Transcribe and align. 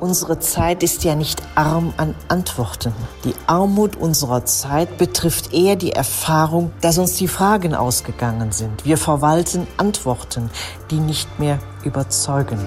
Unsere 0.00 0.38
Zeit 0.38 0.82
ist 0.82 1.04
ja 1.04 1.14
nicht 1.14 1.42
arm 1.54 1.92
an 1.98 2.14
Antworten. 2.28 2.94
Die 3.24 3.34
Armut 3.46 3.96
unserer 3.96 4.46
Zeit 4.46 4.96
betrifft 4.96 5.52
eher 5.52 5.76
die 5.76 5.92
Erfahrung, 5.92 6.72
dass 6.80 6.96
uns 6.96 7.16
die 7.16 7.28
Fragen 7.28 7.74
ausgegangen 7.74 8.50
sind. 8.50 8.86
Wir 8.86 8.96
verwalten 8.96 9.66
Antworten, 9.76 10.50
die 10.90 11.00
nicht 11.00 11.38
mehr 11.38 11.58
überzeugen. 11.84 12.58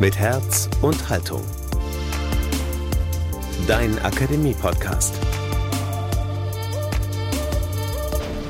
Mit 0.00 0.18
Herz 0.18 0.70
und 0.80 1.10
Haltung. 1.10 1.42
Dein 3.66 4.02
Akademie-Podcast. 4.02 5.12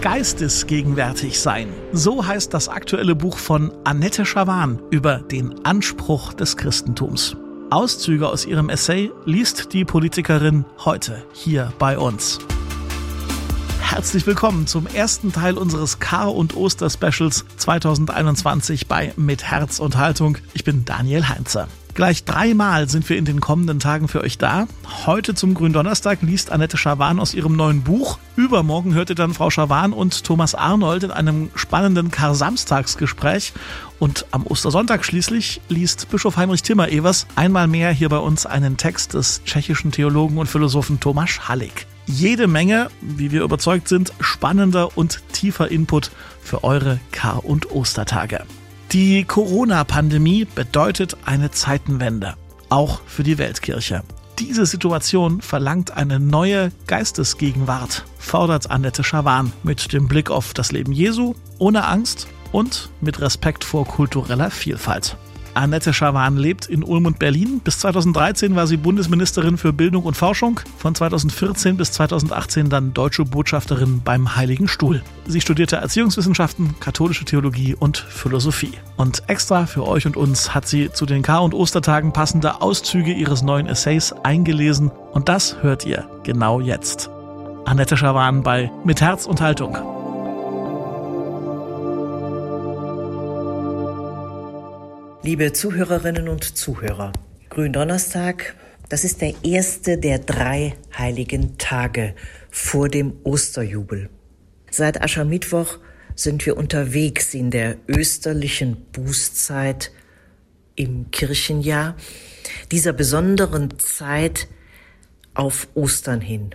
Geistesgegenwärtig 0.07 1.41
sein. 1.41 1.67
So 1.91 2.25
heißt 2.25 2.55
das 2.55 2.69
aktuelle 2.69 3.17
Buch 3.17 3.39
von 3.39 3.73
Annette 3.83 4.25
Schawan 4.25 4.81
über 4.93 5.19
den 5.19 5.67
Anspruch 5.67 6.33
des 6.33 6.57
Christentums. 6.57 7.37
Auszüge 7.71 8.29
aus 8.29 8.47
ihrem 8.47 8.69
Essay 8.69 9.11
liest 9.25 9.73
die 9.73 9.85
Politikerin 9.85 10.65
heute 10.85 11.25
hier 11.33 11.73
bei 11.81 11.99
uns. 11.99 12.39
Herzlich 13.81 14.25
willkommen 14.29 14.69
zum 14.69 14.87
ersten 14.87 15.33
Teil 15.33 15.59
unseres 15.59 15.99
Kar- 15.99 16.37
und 16.37 16.57
Oster-Specials 16.57 17.45
2021 17.57 18.87
bei 18.87 19.13
Mit 19.17 19.43
Herz 19.43 19.81
und 19.81 19.97
Haltung. 19.97 20.39
Ich 20.55 20.63
bin 20.63 20.85
Daniel 20.85 21.29
Heinzer. 21.29 21.67
Gleich 21.97 22.25
dreimal 22.25 22.91
sind 22.91 23.09
wir 23.09 23.17
in 23.17 23.25
den 23.25 23.41
kommenden 23.41 23.81
Tagen 23.81 24.07
für 24.07 24.21
euch 24.21 24.37
da. 24.37 24.69
Heute 25.07 25.35
zum 25.35 25.55
Gründonnerstag 25.55 26.21
liest 26.21 26.53
Annette 26.53 26.77
Schawan 26.77 27.19
aus 27.19 27.33
ihrem 27.33 27.57
neuen 27.57 27.85
Buch. 27.85 28.19
Übermorgen 28.37 28.93
hört 28.93 29.09
ihr 29.09 29.17
dann 29.17 29.33
Frau 29.33 29.49
Schawan 29.49 29.95
und 29.95 30.23
Thomas 30.23 30.55
Arnold 30.55 31.05
in 31.05 31.11
einem 31.11 31.49
spannenden 31.55 32.11
Kar-Samstagsgespräch. 32.11 33.55
Und 33.99 34.27
am 34.31 34.47
Ostersonntag 34.47 35.07
schließlich 35.07 35.63
liest 35.71 36.11
Bischof 36.11 36.37
Heinrich 36.37 36.63
Timmer 36.63 36.91
Evers 36.91 37.27
einmal 37.35 37.67
mehr 37.67 37.93
hier 37.93 38.11
bei 38.11 38.19
uns 38.19 38.45
einen 38.45 38.77
Text 38.77 39.15
des 39.15 39.43
tschechischen 39.45 39.91
Theologen 39.91 40.37
und 40.37 40.49
Philosophen 40.49 41.01
Tomasz 41.01 41.49
Hallig. 41.49 41.87
Jede 42.05 42.47
Menge, 42.47 42.89
wie 43.01 43.31
wir 43.31 43.43
überzeugt 43.43 43.89
sind, 43.89 44.13
spannender 44.21 44.99
und 44.99 45.23
tiefer 45.33 45.71
Input 45.71 46.11
für 46.43 46.63
eure 46.63 47.01
Kar- 47.11 47.47
und 47.47 47.71
Ostertage. 47.71 48.45
Die 48.93 49.25
Corona-Pandemie 49.25 50.45
bedeutet 50.45 51.17
eine 51.25 51.51
Zeitenwende, 51.51 52.35
auch 52.69 53.01
für 53.05 53.25
die 53.25 53.37
Weltkirche. 53.37 54.03
Diese 54.39 54.65
Situation 54.65 55.41
verlangt 55.41 55.91
eine 55.97 56.21
neue 56.21 56.71
Geistesgegenwart, 56.87 58.05
fordert 58.19 58.71
Annette 58.71 59.03
Schawan 59.03 59.53
mit 59.65 59.93
dem 59.93 60.07
Blick 60.07 60.31
auf 60.31 60.55
das 60.55 60.71
Leben 60.71 60.93
Jesu, 60.93 61.35
ohne 61.59 61.85
Angst 61.85 62.29
und 62.53 62.91
mit 63.01 63.21
Respekt 63.21 63.65
vor 63.65 63.87
kultureller 63.87 64.53
Vielfalt. 64.53 65.17
Annette 65.57 65.95
Schawan 65.95 66.37
lebt 66.37 66.67
in 66.67 66.85
Ulm 66.85 67.07
und 67.07 67.19
Berlin. 67.19 67.61
Bis 67.65 67.79
2013 67.79 68.55
war 68.55 68.67
sie 68.67 68.77
Bundesministerin 68.77 69.57
für 69.57 69.73
Bildung 69.73 70.05
und 70.05 70.15
Forschung. 70.15 70.61
Von 70.77 70.95
2014 70.95 71.77
bis 71.77 71.93
2018 71.93 72.69
dann 72.69 72.93
deutsche 72.93 73.25
Botschafterin 73.25 74.03
beim 74.05 74.37
Heiligen 74.37 74.69
Stuhl. 74.69 75.03
Sie 75.27 75.41
studierte 75.41 75.77
Erziehungswissenschaften, 75.77 76.75
katholische 76.79 77.25
Theologie 77.25 77.75
und 77.75 77.97
Philosophie. 77.97 78.73
Und 78.97 79.23
extra 79.29 79.67
für 79.67 79.87
euch 79.87 80.07
und 80.07 80.17
uns 80.17 80.55
hat 80.55 80.69
sie 80.69 80.93
zu 80.93 81.07
den 81.07 81.23
Kar- 81.23 81.43
und 81.43 81.55
Ostertagen 81.55 82.13
passende 82.13 82.61
Auszüge 82.61 83.13
ihres 83.13 83.43
neuen 83.43 83.67
Essays 83.67 84.13
eingelesen. 84.13 84.91
Und 85.13 85.31
das 85.31 85.63
hört 85.63 85.87
ihr 85.87 86.07
genau 86.23 86.61
jetzt. 86.61 87.09
Annette 87.65 87.97
Schawan 87.97 88.43
bei 88.43 88.71
Mit 88.85 89.01
Herz 89.01 89.25
und 89.25 89.41
Haltung. 89.41 89.96
Liebe 95.27 95.53
Zuhörerinnen 95.53 96.29
und 96.29 96.57
Zuhörer, 96.57 97.13
Gründonnerstag, 97.51 98.55
das 98.89 99.03
ist 99.03 99.23
der 99.23 99.35
erste 99.43 99.99
der 99.99 100.21
drei 100.21 100.77
heiligen 100.97 101.59
Tage 101.59 102.15
vor 102.49 102.89
dem 102.89 103.13
Osterjubel. 103.25 104.09
Seit 104.71 105.03
Aschermittwoch 105.03 105.81
sind 106.15 106.47
wir 106.47 106.57
unterwegs 106.57 107.35
in 107.35 107.51
der 107.51 107.77
österlichen 107.89 108.87
Bußzeit 108.93 109.91
im 110.77 111.11
Kirchenjahr, 111.11 111.97
dieser 112.71 112.93
besonderen 112.93 113.81
Zeit 113.81 114.47
auf 115.35 115.67
Ostern 115.75 116.21
hin. 116.21 116.55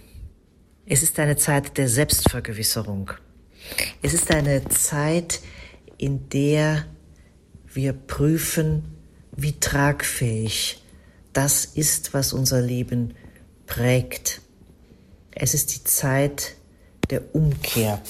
Es 0.86 1.04
ist 1.04 1.20
eine 1.20 1.36
Zeit 1.36 1.78
der 1.78 1.90
Selbstvergewisserung. 1.90 3.12
Es 4.02 4.14
ist 4.14 4.34
eine 4.34 4.64
Zeit, 4.70 5.42
in 5.98 6.30
der 6.30 6.86
wir 7.74 7.94
prüfen, 7.94 8.84
wie 9.36 9.54
tragfähig 9.60 10.84
das 11.34 11.66
ist, 11.66 12.14
was 12.14 12.34
unser 12.34 12.62
Leben 12.62 13.14
prägt. 13.66 14.42
Es 15.32 15.54
ist 15.54 15.74
die 15.76 15.84
Zeit 15.84 16.56
der 17.10 17.34
Umkehr. 17.34 18.02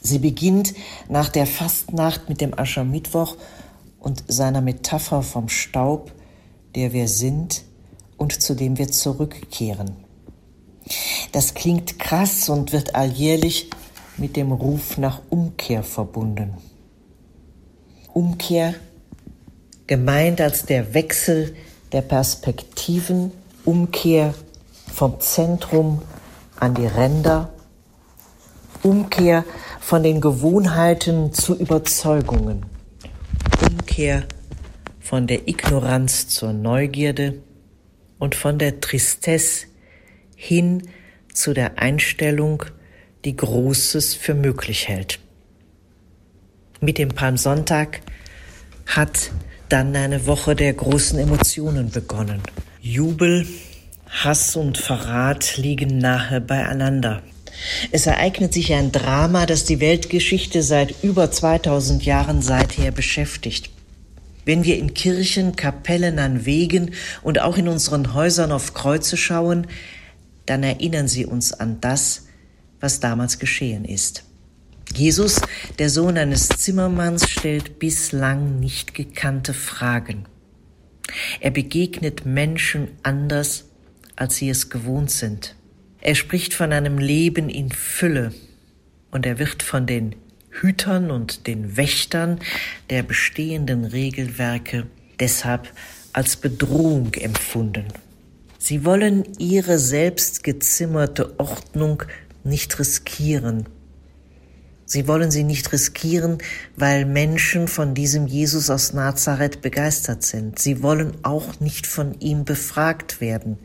Sie 0.00 0.18
beginnt 0.18 0.74
nach 1.08 1.28
der 1.28 1.46
Fastnacht 1.46 2.28
mit 2.28 2.40
dem 2.40 2.58
Aschermittwoch 2.58 3.36
und 4.00 4.24
seiner 4.26 4.60
Metapher 4.60 5.22
vom 5.22 5.48
Staub, 5.48 6.12
der 6.74 6.92
wir 6.92 7.08
sind 7.08 7.62
und 8.16 8.40
zu 8.40 8.54
dem 8.54 8.78
wir 8.78 8.90
zurückkehren. 8.90 9.96
Das 11.32 11.54
klingt 11.54 11.98
krass 11.98 12.48
und 12.48 12.72
wird 12.72 12.94
alljährlich 12.94 13.70
mit 14.16 14.36
dem 14.36 14.52
Ruf 14.52 14.98
nach 14.98 15.20
Umkehr 15.30 15.82
verbunden. 15.82 16.54
Umkehr 18.12 18.74
gemeint 19.92 20.40
als 20.40 20.64
der 20.64 20.94
Wechsel 20.94 21.54
der 21.92 22.00
Perspektiven, 22.00 23.30
Umkehr 23.66 24.32
vom 24.90 25.20
Zentrum 25.20 26.00
an 26.58 26.72
die 26.72 26.86
Ränder, 26.86 27.52
Umkehr 28.82 29.44
von 29.80 30.02
den 30.02 30.22
Gewohnheiten 30.22 31.34
zu 31.34 31.54
Überzeugungen, 31.54 32.64
Umkehr 33.70 34.24
von 34.98 35.26
der 35.26 35.46
Ignoranz 35.46 36.26
zur 36.26 36.54
Neugierde 36.54 37.34
und 38.18 38.34
von 38.34 38.58
der 38.58 38.80
Tristesse 38.80 39.66
hin 40.34 40.88
zu 41.34 41.52
der 41.52 41.78
Einstellung, 41.78 42.64
die 43.26 43.36
Großes 43.36 44.14
für 44.14 44.32
möglich 44.32 44.88
hält. 44.88 45.18
Mit 46.80 46.96
dem 46.96 47.10
Palmsonntag 47.10 48.00
hat 48.86 49.30
dann 49.72 49.96
eine 49.96 50.26
Woche 50.26 50.54
der 50.54 50.74
großen 50.74 51.18
Emotionen 51.18 51.90
begonnen. 51.90 52.42
Jubel, 52.82 53.46
Hass 54.06 54.54
und 54.54 54.76
Verrat 54.76 55.56
liegen 55.56 55.96
nahe 55.96 56.42
beieinander. 56.42 57.22
Es 57.90 58.06
ereignet 58.06 58.52
sich 58.52 58.74
ein 58.74 58.92
Drama, 58.92 59.46
das 59.46 59.64
die 59.64 59.80
Weltgeschichte 59.80 60.62
seit 60.62 61.02
über 61.02 61.30
2000 61.30 62.04
Jahren 62.04 62.42
seither 62.42 62.90
beschäftigt. 62.90 63.70
Wenn 64.44 64.64
wir 64.64 64.76
in 64.76 64.92
Kirchen, 64.92 65.56
Kapellen, 65.56 66.18
an 66.18 66.44
Wegen 66.44 66.90
und 67.22 67.40
auch 67.40 67.56
in 67.56 67.68
unseren 67.68 68.12
Häusern 68.12 68.52
auf 68.52 68.74
Kreuze 68.74 69.16
schauen, 69.16 69.68
dann 70.44 70.64
erinnern 70.64 71.08
sie 71.08 71.24
uns 71.24 71.54
an 71.54 71.78
das, 71.80 72.26
was 72.80 73.00
damals 73.00 73.38
geschehen 73.38 73.86
ist. 73.86 74.24
Jesus, 74.94 75.40
der 75.78 75.88
Sohn 75.88 76.18
eines 76.18 76.48
Zimmermanns, 76.48 77.28
stellt 77.28 77.78
bislang 77.78 78.60
nicht 78.60 78.94
gekannte 78.94 79.54
Fragen. 79.54 80.26
Er 81.40 81.50
begegnet 81.50 82.26
Menschen 82.26 82.88
anders, 83.02 83.64
als 84.16 84.36
sie 84.36 84.50
es 84.50 84.70
gewohnt 84.70 85.10
sind. 85.10 85.56
Er 86.00 86.14
spricht 86.14 86.52
von 86.54 86.72
einem 86.72 86.98
Leben 86.98 87.48
in 87.48 87.70
Fülle 87.70 88.32
und 89.10 89.24
er 89.24 89.38
wird 89.38 89.62
von 89.62 89.86
den 89.86 90.16
Hütern 90.50 91.10
und 91.10 91.46
den 91.46 91.76
Wächtern 91.76 92.40
der 92.90 93.02
bestehenden 93.02 93.84
Regelwerke 93.84 94.86
deshalb 95.20 95.72
als 96.12 96.36
Bedrohung 96.36 97.14
empfunden. 97.14 97.86
Sie 98.58 98.84
wollen 98.84 99.24
ihre 99.38 99.78
selbst 99.78 100.44
gezimmerte 100.44 101.38
Ordnung 101.40 102.02
nicht 102.44 102.78
riskieren 102.78 103.66
Sie 104.92 105.08
wollen 105.08 105.30
sie 105.30 105.42
nicht 105.42 105.72
riskieren, 105.72 106.36
weil 106.76 107.06
Menschen 107.06 107.66
von 107.66 107.94
diesem 107.94 108.26
Jesus 108.26 108.68
aus 108.68 108.92
Nazareth 108.92 109.62
begeistert 109.62 110.22
sind. 110.22 110.58
Sie 110.58 110.82
wollen 110.82 111.16
auch 111.22 111.60
nicht 111.60 111.86
von 111.86 112.20
ihm 112.20 112.44
befragt 112.44 113.22
werden. 113.22 113.56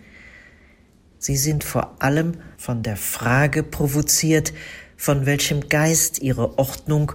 Sie 1.19 1.35
sind 1.35 1.65
vor 1.65 2.01
allem 2.01 2.35
von 2.57 2.81
der 2.81 2.95
Frage 2.95 3.61
provoziert, 3.61 4.53
von 4.95 5.25
welchem 5.25 5.67
Geist 5.67 6.21
ihre 6.21 6.57
Ordnung 6.57 7.11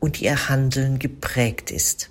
und 0.00 0.20
ihr 0.20 0.50
Handeln 0.50 0.98
geprägt 0.98 1.70
ist. 1.70 2.10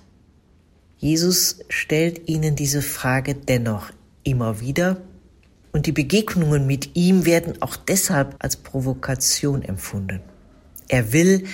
Jesus 0.98 1.60
stellt 1.68 2.28
ihnen 2.28 2.56
diese 2.56 2.82
Frage 2.82 3.36
dennoch 3.36 3.92
immer 4.24 4.58
wieder 4.58 5.00
und 5.70 5.86
die 5.86 5.92
Begegnungen 5.92 6.66
mit 6.66 6.96
ihm 6.96 7.24
werden 7.24 7.62
auch 7.62 7.76
deshalb 7.76 8.34
als 8.40 8.56
Provokation 8.56 9.62
empfunden. 9.62 10.22
Er 10.88 11.12
will, 11.12 11.44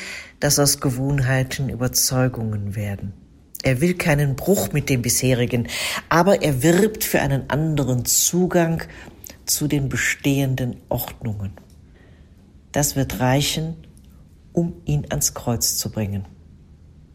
dass 0.41 0.59
aus 0.59 0.81
Gewohnheiten 0.81 1.69
Überzeugungen 1.69 2.75
werden. 2.75 3.13
Er 3.63 3.81
will 3.81 3.95
keinen 3.95 4.35
Bruch 4.35 4.73
mit 4.73 4.89
dem 4.89 5.03
bisherigen, 5.03 5.69
aber 6.09 6.43
er 6.43 6.63
wirbt 6.63 7.05
für 7.05 7.21
einen 7.21 7.49
anderen 7.49 8.05
Zugang 8.05 8.83
zu 9.47 9.69
den 9.69 9.89
bestehenden 9.89 10.77
Ordnungen. 10.89 11.53
Das 12.73 12.97
wird 12.97 13.21
reichen, 13.21 13.77
um 14.53 14.75
ihn 14.85 15.07
ans 15.11 15.35
Kreuz 15.35 15.77
zu 15.77 15.91
bringen. 15.91 16.27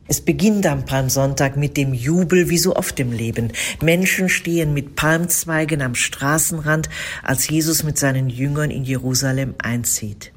Es 0.09 0.21
beginnt 0.21 0.65
am 0.65 0.85
Palmsonntag 0.85 1.57
mit 1.57 1.75
dem 1.75 1.93
Jubel 1.93 2.49
wie 2.49 2.57
so 2.57 2.77
oft 2.77 2.97
im 3.01 3.11
Leben. 3.11 3.51
Menschen 3.81 4.29
stehen 4.29 4.73
mit 4.73 4.95
Palmzweigen 4.95 5.81
am 5.81 5.95
Straßenrand, 5.95 6.87
als 7.23 7.49
Jesus 7.49 7.83
mit 7.83 7.97
seinen 7.97 8.29
Jüngern 8.29 8.71
in 8.71 8.85
Jerusalem 8.85 9.55
einzieht. 9.57 10.31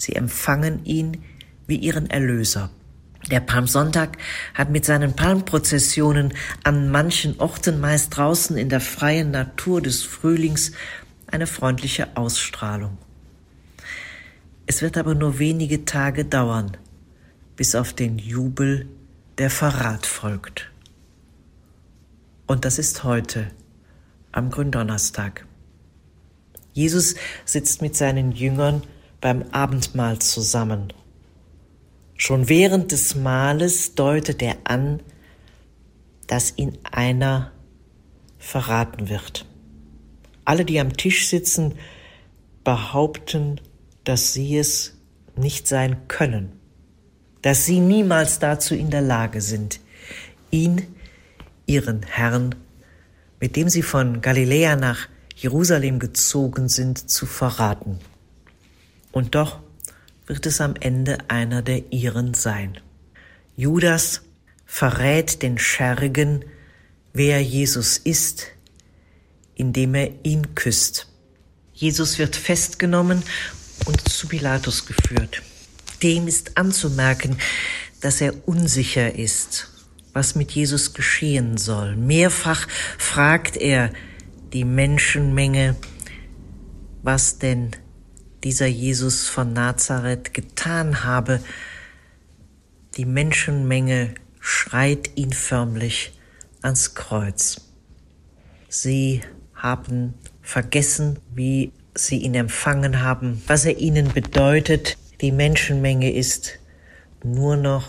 Sie 0.00 0.14
empfangen 0.14 0.84
ihn 0.86 1.22
wie 1.66 1.76
ihren 1.76 2.08
Erlöser. 2.08 2.70
Der 3.30 3.40
Palmsonntag 3.40 4.16
hat 4.54 4.70
mit 4.70 4.86
seinen 4.86 5.14
Palmprozessionen 5.14 6.32
an 6.64 6.90
manchen 6.90 7.38
Orten 7.38 7.80
meist 7.80 8.16
draußen 8.16 8.56
in 8.56 8.70
der 8.70 8.80
freien 8.80 9.30
Natur 9.30 9.82
des 9.82 10.02
Frühlings 10.02 10.72
eine 11.26 11.46
freundliche 11.46 12.16
Ausstrahlung. 12.16 12.96
Es 14.66 14.80
wird 14.80 14.96
aber 14.96 15.14
nur 15.14 15.38
wenige 15.38 15.84
Tage 15.84 16.24
dauern, 16.24 16.78
bis 17.56 17.74
auf 17.74 17.92
den 17.92 18.18
Jubel 18.18 18.88
der 19.36 19.50
Verrat 19.50 20.06
folgt. 20.06 20.70
Und 22.46 22.64
das 22.64 22.78
ist 22.78 23.04
heute, 23.04 23.48
am 24.32 24.50
Gründonnerstag. 24.50 25.44
Jesus 26.72 27.16
sitzt 27.44 27.82
mit 27.82 27.96
seinen 27.96 28.32
Jüngern 28.32 28.82
beim 29.20 29.44
Abendmahl 29.52 30.18
zusammen. 30.18 30.92
Schon 32.16 32.48
während 32.48 32.92
des 32.92 33.14
Mahles 33.14 33.94
deutet 33.94 34.42
er 34.42 34.56
an, 34.64 35.00
dass 36.26 36.56
ihn 36.56 36.78
einer 36.90 37.52
verraten 38.38 39.08
wird. 39.08 39.46
Alle, 40.44 40.64
die 40.64 40.80
am 40.80 40.96
Tisch 40.96 41.28
sitzen, 41.28 41.74
behaupten, 42.64 43.60
dass 44.04 44.32
sie 44.32 44.58
es 44.58 44.96
nicht 45.36 45.66
sein 45.66 46.08
können, 46.08 46.52
dass 47.42 47.64
sie 47.66 47.80
niemals 47.80 48.38
dazu 48.38 48.74
in 48.74 48.90
der 48.90 49.02
Lage 49.02 49.40
sind, 49.40 49.80
ihn, 50.50 50.94
ihren 51.66 52.02
Herrn, 52.02 52.54
mit 53.38 53.56
dem 53.56 53.68
sie 53.68 53.82
von 53.82 54.20
Galiläa 54.20 54.76
nach 54.76 55.08
Jerusalem 55.36 55.98
gezogen 55.98 56.68
sind, 56.68 57.10
zu 57.10 57.26
verraten. 57.26 57.98
Und 59.12 59.34
doch 59.34 59.60
wird 60.26 60.46
es 60.46 60.60
am 60.60 60.76
Ende 60.76 61.18
einer 61.28 61.62
der 61.62 61.92
ihren 61.92 62.34
sein. 62.34 62.78
Judas 63.56 64.22
verrät 64.64 65.42
den 65.42 65.58
Schergen, 65.58 66.44
wer 67.12 67.42
Jesus 67.42 67.98
ist, 67.98 68.46
indem 69.54 69.94
er 69.94 70.10
ihn 70.22 70.54
küsst. 70.54 71.08
Jesus 71.74 72.18
wird 72.18 72.36
festgenommen 72.36 73.22
und 73.86 74.08
zu 74.08 74.28
Pilatus 74.28 74.86
geführt. 74.86 75.42
Dem 76.02 76.28
ist 76.28 76.56
anzumerken, 76.56 77.36
dass 78.00 78.20
er 78.20 78.34
unsicher 78.48 79.14
ist, 79.14 79.68
was 80.12 80.34
mit 80.34 80.52
Jesus 80.52 80.94
geschehen 80.94 81.56
soll. 81.56 81.96
Mehrfach 81.96 82.68
fragt 82.98 83.56
er 83.56 83.92
die 84.52 84.64
Menschenmenge, 84.64 85.76
was 87.02 87.38
denn 87.38 87.70
dieser 88.44 88.66
Jesus 88.66 89.28
von 89.28 89.52
Nazareth 89.52 90.34
getan 90.34 91.04
habe. 91.04 91.40
Die 92.96 93.04
Menschenmenge 93.04 94.14
schreit 94.40 95.10
ihn 95.16 95.32
förmlich 95.32 96.18
ans 96.62 96.94
Kreuz. 96.94 97.60
Sie 98.68 99.20
haben 99.54 100.14
vergessen, 100.42 101.18
wie 101.34 101.72
sie 101.94 102.18
ihn 102.18 102.34
empfangen 102.34 103.02
haben, 103.02 103.42
was 103.46 103.64
er 103.64 103.78
ihnen 103.78 104.12
bedeutet. 104.12 104.96
Die 105.20 105.32
Menschenmenge 105.32 106.12
ist 106.12 106.58
nur 107.22 107.56
noch 107.56 107.88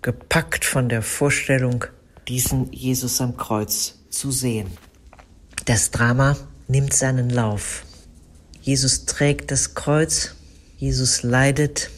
gepackt 0.00 0.64
von 0.64 0.88
der 0.88 1.02
Vorstellung, 1.02 1.84
diesen 2.28 2.72
Jesus 2.72 3.20
am 3.20 3.36
Kreuz 3.36 3.98
zu 4.10 4.30
sehen. 4.30 4.68
Das 5.66 5.90
Drama 5.90 6.36
nimmt 6.68 6.94
seinen 6.94 7.30
Lauf. 7.30 7.84
Jesus 8.62 9.06
trägt 9.06 9.50
das 9.50 9.74
Kreuz, 9.74 10.36
Jesus 10.76 11.24
leidet, 11.24 11.90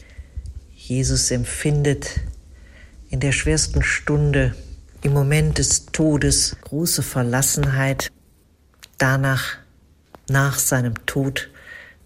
Jesus 0.73 1.29
empfindet 1.29 2.21
in 3.11 3.19
der 3.19 3.31
schwersten 3.33 3.83
Stunde, 3.83 4.55
im 5.03 5.13
Moment 5.13 5.59
des 5.59 5.85
Todes, 5.85 6.57
große 6.61 7.03
Verlassenheit. 7.03 8.11
Danach, 8.97 9.57
nach 10.27 10.57
seinem 10.57 11.05
Tod, 11.05 11.51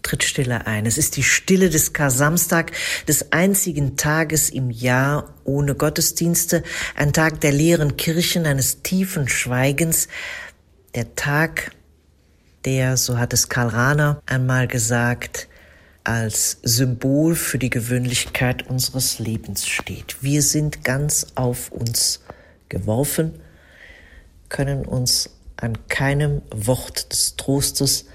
tritt 0.02 0.24
Stille 0.24 0.66
ein. 0.66 0.84
Es 0.84 0.98
ist 0.98 1.16
die 1.16 1.22
Stille 1.22 1.70
des 1.70 1.94
Kar-Samstag, 1.94 2.72
des 3.08 3.32
einzigen 3.32 3.96
Tages 3.96 4.50
im 4.50 4.70
Jahr 4.70 5.34
ohne 5.44 5.74
Gottesdienste, 5.74 6.62
ein 6.96 7.14
Tag 7.14 7.40
der 7.40 7.52
leeren 7.52 7.96
Kirchen, 7.96 8.44
eines 8.44 8.82
tiefen 8.82 9.26
Schweigens, 9.26 10.08
der 10.94 11.14
Tag, 11.14 11.72
der, 12.64 12.96
so 12.96 13.18
hat 13.18 13.32
es 13.32 13.48
Karl 13.48 13.68
Rahner 13.68 14.22
einmal 14.26 14.68
gesagt, 14.68 15.48
als 16.04 16.58
Symbol 16.62 17.34
für 17.34 17.58
die 17.58 17.70
Gewöhnlichkeit 17.70 18.66
unseres 18.68 19.18
Lebens 19.18 19.66
steht. 19.66 20.22
Wir 20.22 20.42
sind 20.42 20.84
ganz 20.84 21.26
auf 21.34 21.70
uns 21.70 22.20
geworfen, 22.68 23.40
können 24.48 24.84
uns 24.84 25.30
an 25.56 25.76
keinem 25.88 26.42
Wort 26.50 27.12
des 27.12 27.36
Trostes, 27.36 28.06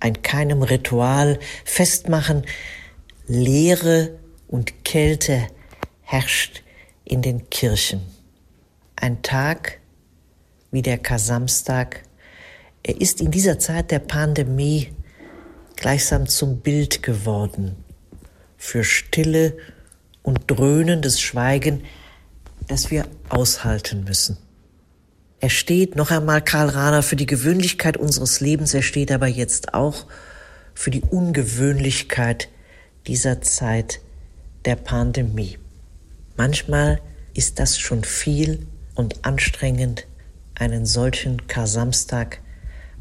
an 0.00 0.22
keinem 0.22 0.62
Ritual 0.62 1.38
festmachen. 1.64 2.44
Leere 3.26 4.18
und 4.48 4.84
Kälte 4.84 5.46
herrscht 6.02 6.62
in 7.04 7.22
den 7.22 7.48
Kirchen. 7.50 8.02
Ein 8.96 9.22
Tag 9.22 9.78
wie 10.70 10.82
der 10.82 10.98
Kasamstag 10.98 12.02
er 12.82 13.00
ist 13.00 13.20
in 13.20 13.30
dieser 13.30 13.58
Zeit 13.58 13.90
der 13.90 14.00
Pandemie 14.00 14.88
gleichsam 15.76 16.26
zum 16.26 16.60
Bild 16.60 17.02
geworden 17.02 17.76
für 18.56 18.84
Stille 18.84 19.56
und 20.22 20.42
dröhnendes 20.46 21.20
Schweigen, 21.20 21.84
das 22.68 22.90
wir 22.90 23.06
aushalten 23.28 24.04
müssen. 24.04 24.36
Er 25.40 25.50
steht 25.50 25.96
noch 25.96 26.12
einmal 26.12 26.42
Karl 26.42 26.68
Rahner 26.68 27.02
für 27.02 27.16
die 27.16 27.26
Gewöhnlichkeit 27.26 27.96
unseres 27.96 28.40
Lebens, 28.40 28.74
er 28.74 28.82
steht 28.82 29.10
aber 29.10 29.26
jetzt 29.26 29.74
auch 29.74 30.06
für 30.74 30.90
die 30.90 31.02
Ungewöhnlichkeit 31.02 32.48
dieser 33.08 33.40
Zeit 33.42 34.00
der 34.64 34.76
Pandemie. 34.76 35.58
Manchmal 36.36 37.00
ist 37.34 37.58
das 37.58 37.78
schon 37.78 38.04
viel 38.04 38.66
und 38.94 39.24
anstrengend, 39.24 40.06
einen 40.54 40.86
solchen 40.86 41.48
Kar-Samstag 41.48 42.41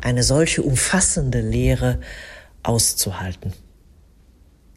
eine 0.01 0.23
solche 0.23 0.63
umfassende 0.63 1.41
Lehre 1.41 1.99
auszuhalten. 2.63 3.53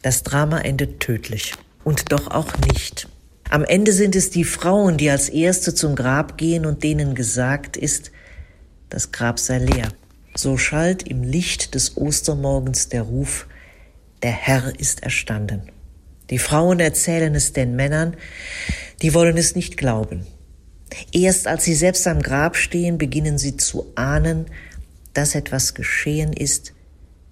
Das 0.01 0.23
Drama 0.23 0.59
endet 0.59 0.99
tödlich 0.99 1.53
und 1.83 2.11
doch 2.11 2.29
auch 2.29 2.55
nicht. 2.71 3.07
Am 3.49 3.63
Ende 3.63 3.91
sind 3.91 4.15
es 4.15 4.29
die 4.29 4.43
Frauen, 4.43 4.97
die 4.97 5.09
als 5.09 5.29
Erste 5.29 5.73
zum 5.73 5.95
Grab 5.95 6.37
gehen 6.37 6.65
und 6.65 6.83
denen 6.83 7.15
gesagt 7.15 7.77
ist, 7.77 8.11
das 8.89 9.11
Grab 9.11 9.39
sei 9.39 9.59
leer. 9.59 9.89
So 10.35 10.57
schallt 10.57 11.03
im 11.03 11.23
Licht 11.23 11.75
des 11.75 11.95
Ostermorgens 11.95 12.89
der 12.89 13.03
Ruf, 13.03 13.47
der 14.23 14.31
Herr 14.31 14.79
ist 14.79 15.03
erstanden. 15.03 15.71
Die 16.29 16.39
Frauen 16.39 16.79
erzählen 16.79 17.35
es 17.35 17.53
den 17.53 17.75
Männern, 17.75 18.17
die 19.01 19.13
wollen 19.13 19.37
es 19.37 19.55
nicht 19.55 19.77
glauben. 19.77 20.25
Erst 21.11 21.47
als 21.47 21.63
sie 21.63 21.75
selbst 21.75 22.07
am 22.07 22.21
Grab 22.21 22.57
stehen, 22.57 22.97
beginnen 22.97 23.37
sie 23.37 23.57
zu 23.57 23.91
ahnen, 23.95 24.45
dass 25.15 25.33
etwas 25.33 25.73
geschehen 25.73 26.31
ist, 26.31 26.73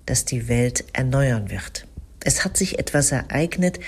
das 0.08 0.26
die 0.26 0.48
Welt 0.48 0.86
erneuern 0.94 1.52
wird. 1.52 1.86
Es 2.24 2.44
hat 2.44 2.58
sich 2.58 2.80
etwas 2.80 3.12
ereignet, 3.12 3.80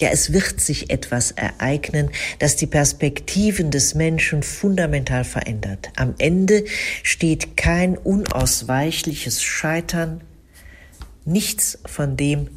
ja, 0.00 0.10
es 0.10 0.32
wird 0.32 0.60
sich 0.60 0.90
etwas 0.90 1.32
ereignen, 1.32 2.10
das 2.38 2.54
die 2.54 2.68
Perspektiven 2.68 3.72
des 3.72 3.96
Menschen 3.96 4.44
fundamental 4.44 5.24
verändert. 5.24 5.88
Am 5.96 6.14
Ende 6.18 6.64
steht 7.02 7.56
kein 7.56 7.98
unausweichliches 7.98 9.42
Scheitern. 9.42 10.20
Nichts 11.24 11.80
von 11.84 12.16
dem, 12.16 12.48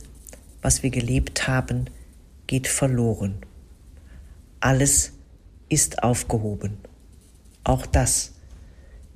was 0.61 0.83
wir 0.83 0.91
gelebt 0.91 1.47
haben, 1.47 1.85
geht 2.45 2.67
verloren. 2.67 3.37
Alles 4.59 5.13
ist 5.67 6.03
aufgehoben. 6.03 6.77
Auch 7.63 7.87
das 7.87 8.33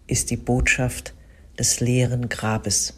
ist 0.07 0.31
die 0.31 0.38
Botschaft 0.38 1.13
des 1.57 1.79
leeren 1.79 2.29
Grabes. 2.29 2.93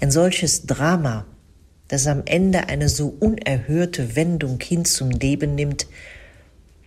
Ein 0.00 0.10
solches 0.10 0.66
Drama, 0.66 1.26
das 1.88 2.06
am 2.06 2.22
Ende 2.24 2.68
eine 2.68 2.88
so 2.88 3.16
unerhörte 3.20 4.16
Wendung 4.16 4.60
hin 4.60 4.84
zum 4.84 5.10
Leben 5.10 5.54
nimmt, 5.54 5.86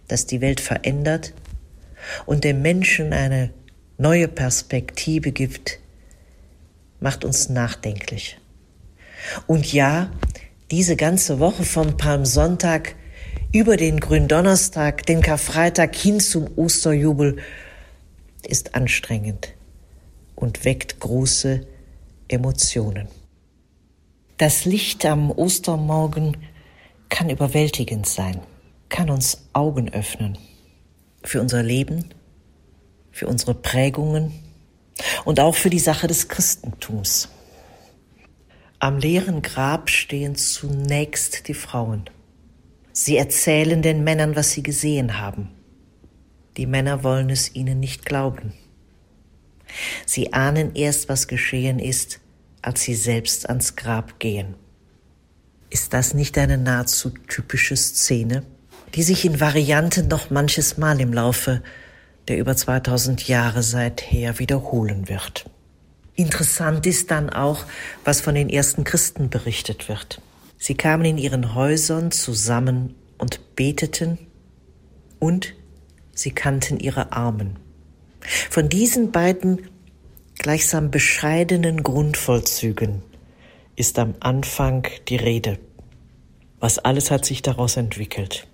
das 0.07 0.25
die 0.25 0.41
Welt 0.41 0.59
verändert 0.59 1.33
und 2.25 2.43
dem 2.43 2.61
Menschen 2.61 3.13
eine 3.13 3.51
neue 3.97 4.27
Perspektive 4.27 5.31
gibt, 5.31 5.79
macht 6.99 7.25
uns 7.25 7.49
nachdenklich. 7.49 8.37
Und 9.47 9.71
ja, 9.71 10.11
diese 10.71 10.95
ganze 10.95 11.39
Woche 11.39 11.63
vom 11.63 11.97
Palmsonntag 11.97 12.95
über 13.53 13.77
den 13.77 13.99
Gründonnerstag, 13.99 15.05
den 15.05 15.21
Karfreitag 15.21 15.95
hin 15.95 16.19
zum 16.19 16.49
Osterjubel 16.55 17.37
ist 18.47 18.75
anstrengend 18.75 19.53
und 20.35 20.65
weckt 20.65 20.99
große 20.99 21.65
Emotionen. 22.27 23.07
Das 24.37 24.65
Licht 24.65 25.05
am 25.05 25.31
Ostermorgen 25.31 26.37
kann 27.09 27.29
überwältigend 27.29 28.07
sein, 28.07 28.41
kann 28.89 29.09
uns 29.09 29.47
Augen 29.53 29.89
öffnen 29.89 30.37
für 31.23 31.39
unser 31.39 31.63
Leben, 31.63 32.09
für 33.11 33.27
unsere 33.27 33.53
Prägungen 33.53 34.33
und 35.23 35.39
auch 35.39 35.55
für 35.55 35.69
die 35.69 35.79
Sache 35.79 36.07
des 36.07 36.27
Christentums. 36.27 37.29
Am 38.79 38.97
leeren 38.97 39.41
Grab 39.41 39.89
stehen 39.89 40.35
zunächst 40.35 41.47
die 41.47 41.53
Frauen. 41.53 42.09
Sie 42.91 43.15
erzählen 43.17 43.81
den 43.81 44.03
Männern, 44.03 44.35
was 44.35 44.51
sie 44.51 44.61
gesehen 44.61 45.19
haben. 45.19 45.49
Die 46.57 46.67
Männer 46.67 47.03
wollen 47.03 47.29
es 47.29 47.55
ihnen 47.55 47.79
nicht 47.79 48.05
glauben. 48.05 48.53
Sie 50.05 50.33
ahnen 50.33 50.75
erst, 50.75 51.09
was 51.09 51.27
geschehen 51.27 51.79
ist, 51.79 52.19
als 52.61 52.81
sie 52.81 52.95
selbst 52.95 53.49
ans 53.49 53.75
Grab 53.75 54.19
gehen. 54.19 54.55
Ist 55.69 55.93
das 55.93 56.13
nicht 56.13 56.37
eine 56.37 56.57
nahezu 56.57 57.09
typische 57.27 57.75
Szene, 57.75 58.43
die 58.93 59.03
sich 59.03 59.25
in 59.25 59.39
Varianten 59.39 60.07
noch 60.07 60.29
manches 60.29 60.77
Mal 60.77 61.01
im 61.01 61.13
Laufe 61.13 61.63
der 62.27 62.37
über 62.37 62.55
2000 62.55 63.27
Jahre 63.27 63.63
seither 63.63 64.39
wiederholen 64.39 65.09
wird? 65.09 65.45
Interessant 66.15 66.85
ist 66.85 67.11
dann 67.11 67.29
auch, 67.29 67.65
was 68.05 68.21
von 68.21 68.35
den 68.35 68.49
ersten 68.49 68.83
Christen 68.83 69.29
berichtet 69.29 69.89
wird. 69.89 70.21
Sie 70.57 70.75
kamen 70.75 71.05
in 71.05 71.17
ihren 71.17 71.55
Häusern 71.55 72.11
zusammen 72.11 72.95
und 73.17 73.55
beteten 73.55 74.19
und 75.19 75.53
sie 76.13 76.31
kannten 76.31 76.79
ihre 76.79 77.11
Armen. 77.11 77.57
Von 78.49 78.69
diesen 78.69 79.11
beiden 79.11 79.67
gleichsam 80.37 80.91
bescheidenen 80.91 81.83
Grundvollzügen 81.83 83.01
ist 83.75 83.99
am 83.99 84.15
Anfang 84.19 84.87
die 85.07 85.15
Rede. 85.15 85.59
Was 86.59 86.79
alles 86.79 87.11
hat 87.11 87.25
sich 87.25 87.41
daraus 87.41 87.77
entwickelt. 87.77 88.47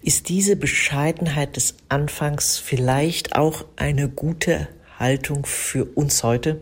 Ist 0.00 0.28
diese 0.28 0.56
Bescheidenheit 0.56 1.56
des 1.56 1.76
Anfangs 1.88 2.58
vielleicht 2.58 3.36
auch 3.36 3.64
eine 3.76 4.08
gute 4.08 4.68
Haltung 4.98 5.46
für 5.46 5.84
uns 5.84 6.22
heute? 6.24 6.60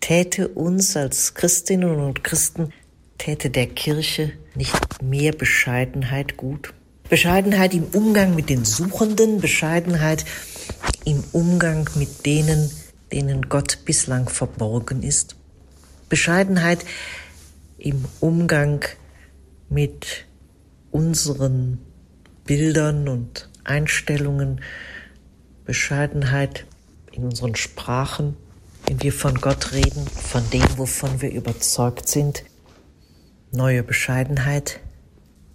Täte 0.00 0.48
uns 0.48 0.96
als 0.96 1.34
Christinnen 1.34 1.98
und 1.98 2.22
Christen 2.22 2.72
Täte 3.18 3.50
der 3.50 3.66
Kirche 3.66 4.32
nicht 4.54 5.02
mehr 5.02 5.32
Bescheidenheit 5.32 6.36
gut? 6.36 6.74
Bescheidenheit 7.08 7.72
im 7.72 7.84
Umgang 7.84 8.34
mit 8.34 8.48
den 8.48 8.64
Suchenden, 8.64 9.40
Bescheidenheit 9.40 10.24
im 11.04 11.22
Umgang 11.32 11.88
mit 11.94 12.26
denen, 12.26 12.70
denen 13.12 13.48
Gott 13.48 13.78
bislang 13.84 14.28
verborgen 14.28 15.04
ist. 15.04 15.36
Bescheidenheit 16.08 16.84
im 17.78 18.04
Umgang 18.18 18.84
mit 19.68 20.26
unseren 20.90 21.78
Bildern 22.44 23.08
und 23.08 23.50
Einstellungen, 23.62 24.60
Bescheidenheit 25.64 26.66
in 27.12 27.24
unseren 27.24 27.54
Sprachen, 27.54 28.36
wenn 28.86 29.00
wir 29.02 29.12
von 29.12 29.36
Gott 29.36 29.72
reden, 29.72 30.06
von 30.08 30.48
dem, 30.50 30.66
wovon 30.76 31.20
wir 31.20 31.30
überzeugt 31.30 32.08
sind, 32.08 32.44
neue 33.52 33.82
Bescheidenheit, 33.82 34.80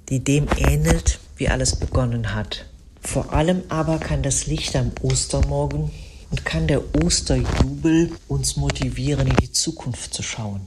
die 0.10 0.24
dem 0.24 0.48
ähnelt, 0.58 1.20
wie 1.41 1.50
alles 1.50 1.75
begonnen 1.75 2.36
hat. 2.36 2.65
Vor 3.01 3.33
allem 3.33 3.63
aber 3.67 3.98
kann 3.98 4.21
das 4.21 4.45
Licht 4.45 4.75
am 4.75 4.91
Ostermorgen 5.01 5.89
und 6.29 6.45
kann 6.45 6.67
der 6.67 6.83
Osterjubel 7.03 8.12
uns 8.27 8.57
motivieren, 8.57 9.25
in 9.25 9.36
die 9.38 9.51
Zukunft 9.51 10.13
zu 10.13 10.21
schauen. 10.21 10.62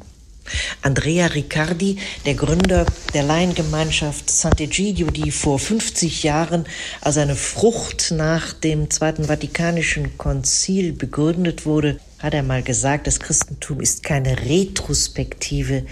Andrea 0.82 1.26
Riccardi, 1.26 1.98
der 2.26 2.34
Gründer 2.34 2.86
der 3.14 3.22
Laiengemeinschaft 3.22 4.28
Sant'Egidio, 4.28 5.12
die 5.12 5.30
vor 5.30 5.60
50 5.60 6.24
Jahren 6.24 6.66
als 7.00 7.18
eine 7.18 7.36
Frucht 7.36 8.10
nach 8.10 8.52
dem 8.52 8.90
Zweiten 8.90 9.26
Vatikanischen 9.26 10.18
Konzil 10.18 10.92
begründet 10.92 11.66
wurde, 11.66 12.00
hat 12.18 12.34
einmal 12.34 12.64
gesagt, 12.64 13.06
das 13.06 13.20
Christentum 13.20 13.80
ist 13.80 14.02
keine 14.02 14.40
Retrospektive, 14.40 15.86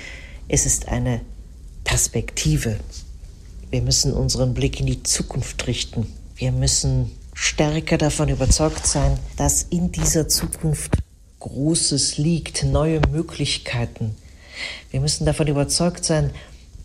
es 0.48 0.66
ist 0.66 0.88
eine 0.88 1.20
Perspektive. 1.84 2.78
Wir 3.72 3.80
müssen 3.80 4.12
unseren 4.12 4.52
Blick 4.52 4.80
in 4.80 4.86
die 4.86 5.02
Zukunft 5.02 5.66
richten. 5.66 6.06
Wir 6.36 6.52
müssen 6.52 7.10
stärker 7.32 7.96
davon 7.96 8.28
überzeugt 8.28 8.86
sein, 8.86 9.18
dass 9.38 9.62
in 9.62 9.90
dieser 9.90 10.28
Zukunft 10.28 10.98
Großes 11.40 12.18
liegt, 12.18 12.64
neue 12.64 13.00
Möglichkeiten. 13.10 14.14
Wir 14.90 15.00
müssen 15.00 15.24
davon 15.24 15.46
überzeugt 15.46 16.04
sein, 16.04 16.32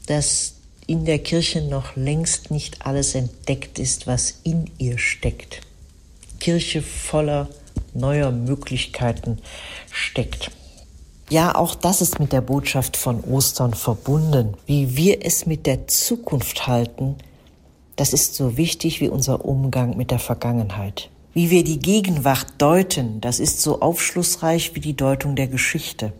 dass 0.05 0.53
in 0.87 1.03
der 1.03 1.19
Kirche 1.19 1.61
noch 1.61 1.97
längst 1.97 2.51
nicht 2.51 2.85
alles 2.85 3.15
entdeckt 3.15 3.79
ist, 3.79 4.07
was 4.07 4.35
in 4.43 4.71
ihr 4.77 4.97
steckt. 4.97 5.59
Kirche 6.39 6.81
voller 6.81 7.49
neuer 7.93 8.31
Möglichkeiten 8.31 9.39
steckt. 9.91 10.51
Ja, 11.29 11.55
auch 11.55 11.75
das 11.75 12.01
ist 12.01 12.19
mit 12.19 12.31
der 12.31 12.39
Botschaft 12.39 12.95
von 12.95 13.21
Ostern 13.21 13.73
verbunden. 13.73 14.53
Wie 14.65 14.95
wir 14.95 15.25
es 15.25 15.45
mit 15.45 15.65
der 15.65 15.87
Zukunft 15.87 16.67
halten, 16.67 17.15
das 17.97 18.13
ist 18.13 18.35
so 18.35 18.55
wichtig 18.55 19.01
wie 19.01 19.09
unser 19.09 19.43
Umgang 19.43 19.97
mit 19.97 20.09
der 20.11 20.19
Vergangenheit. 20.19 21.09
Wie 21.33 21.49
wir 21.49 21.65
die 21.65 21.79
Gegenwart 21.79 22.53
deuten, 22.59 23.19
das 23.19 23.41
ist 23.41 23.61
so 23.61 23.81
aufschlussreich 23.81 24.73
wie 24.73 24.79
die 24.79 24.95
Deutung 24.95 25.35
der 25.35 25.47
Geschichte. 25.47 26.13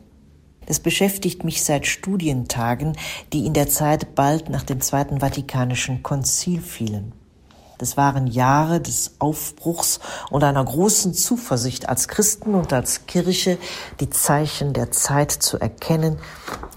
Das 0.66 0.82
beschäftigt 0.82 1.46
mich 1.46 1.64
seit 1.64 1.88
Studientagen, 1.88 2.98
die 3.32 3.46
in 3.46 3.54
der 3.54 3.70
Zeit 3.70 4.14
bald 4.14 4.50
nach 4.50 4.64
dem 4.64 4.82
Zweiten 4.82 5.22
Vatikanischen 5.22 6.04
Konzil 6.04 6.62
fielen. 6.62 7.14
Das 7.77 7.98
waren 7.98 8.27
Jahre 8.27 8.81
des 8.81 9.15
Aufbruchs 9.19 10.00
und 10.31 10.43
einer 10.43 10.63
großen 10.63 11.13
Zuversicht 11.13 11.89
als 11.89 12.07
Christen 12.07 12.55
und 12.55 12.74
als 12.74 13.05
Kirche, 13.05 13.57
die 14.00 14.10
Zeichen 14.10 14.74
der 14.74 14.91
Zeit 14.91 15.31
zu 15.31 15.60
erkennen 15.60 16.17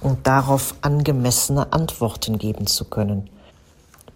und 0.00 0.26
darauf 0.26 0.74
angemessene 0.82 1.72
Antworten 1.72 2.38
geben 2.38 2.66
zu 2.66 2.84
können. 2.84 3.30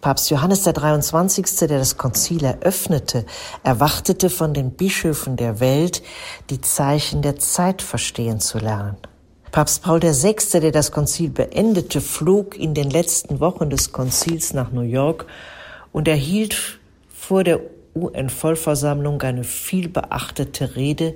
Papst 0.03 0.29
Johannes 0.29 0.65
der 0.65 0.75
23., 0.75 1.47
der 1.61 1.79
das 1.79 1.97
Konzil 1.97 2.45
eröffnete, 2.45 3.25
erwartete 3.63 4.29
von 4.29 4.53
den 4.53 4.73
Bischöfen 4.73 5.37
der 5.37 5.61
Welt, 5.61 6.03
die 6.51 6.61
Zeichen 6.61 7.23
der 7.23 7.39
Zeit 7.39 7.81
verstehen 7.81 8.39
zu 8.39 8.59
lernen. 8.59 8.99
Papst 9.51 9.83
Paul 9.83 10.03
VI., 10.03 10.61
der 10.61 10.73
das 10.73 10.93
Konzil 10.93 11.31
beendete, 11.31 12.03
flog 12.03 12.59
in 12.59 12.75
den 12.75 12.91
letzten 12.91 13.41
Wochen 13.41 13.71
des 13.71 13.93
Konzils 13.93 14.53
nach 14.53 14.73
New 14.73 14.83
York 14.83 15.25
und 15.95 16.09
erhielt 16.09 16.81
vor 17.09 17.45
der 17.45 17.61
UN-Vollversammlung 17.95 19.23
eine 19.23 19.45
vielbeachtete 19.45 20.75
Rede, 20.75 21.15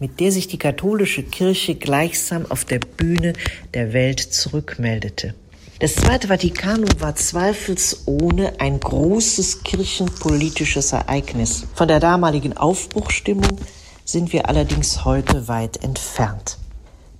mit 0.00 0.18
der 0.18 0.32
sich 0.32 0.48
die 0.48 0.58
katholische 0.58 1.22
Kirche 1.22 1.76
gleichsam 1.76 2.44
auf 2.50 2.64
der 2.64 2.80
Bühne 2.80 3.32
der 3.72 3.92
Welt 3.92 4.18
zurückmeldete. 4.18 5.34
Das 5.78 5.94
Zweite 5.94 6.26
Vatikanum 6.26 6.88
war 6.98 7.14
zweifelsohne 7.14 8.54
ein 8.58 8.80
großes 8.80 9.62
kirchenpolitisches 9.62 10.92
Ereignis. 10.92 11.68
Von 11.74 11.86
der 11.86 12.00
damaligen 12.00 12.56
Aufbruchstimmung 12.56 13.60
sind 14.04 14.32
wir 14.32 14.48
allerdings 14.48 15.04
heute 15.04 15.46
weit 15.46 15.82
entfernt. 15.84 16.58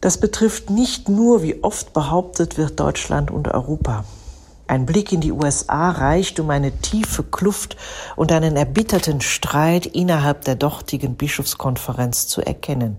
Das 0.00 0.18
betrifft 0.18 0.68
nicht 0.68 1.08
nur, 1.08 1.44
wie 1.44 1.62
oft 1.62 1.92
behauptet 1.92 2.58
wird, 2.58 2.80
Deutschland 2.80 3.30
und 3.30 3.46
Europa. 3.46 4.04
Ein 4.72 4.86
Blick 4.86 5.12
in 5.12 5.20
die 5.20 5.32
USA 5.32 5.90
reicht, 5.90 6.40
um 6.40 6.48
eine 6.48 6.72
tiefe 6.72 7.24
Kluft 7.24 7.76
und 8.16 8.32
einen 8.32 8.56
erbitterten 8.56 9.20
Streit 9.20 9.84
innerhalb 9.84 10.46
der 10.46 10.54
dortigen 10.54 11.14
Bischofskonferenz 11.14 12.26
zu 12.26 12.40
erkennen. 12.40 12.96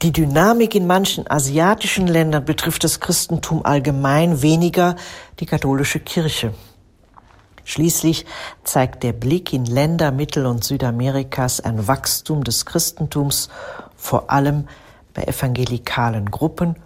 Die 0.00 0.12
Dynamik 0.12 0.76
in 0.76 0.86
manchen 0.86 1.28
asiatischen 1.28 2.06
Ländern 2.06 2.44
betrifft 2.44 2.84
das 2.84 3.00
Christentum 3.00 3.64
allgemein 3.64 4.42
weniger 4.42 4.94
die 5.40 5.46
katholische 5.46 5.98
Kirche. 5.98 6.54
Schließlich 7.64 8.24
zeigt 8.62 9.02
der 9.02 9.12
Blick 9.12 9.52
in 9.52 9.64
Länder 9.64 10.12
Mittel- 10.12 10.46
und 10.46 10.62
Südamerikas 10.62 11.60
ein 11.60 11.88
Wachstum 11.88 12.44
des 12.44 12.64
Christentums, 12.64 13.48
vor 13.96 14.30
allem 14.30 14.68
bei 15.14 15.24
evangelikalen 15.24 16.30
Gruppen 16.30 16.76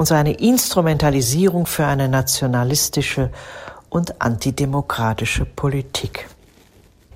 und 0.00 0.06
seine 0.06 0.32
Instrumentalisierung 0.32 1.66
für 1.66 1.84
eine 1.84 2.08
nationalistische 2.08 3.28
und 3.90 4.22
antidemokratische 4.22 5.44
Politik. 5.44 6.26